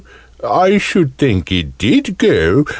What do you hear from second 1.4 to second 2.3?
it did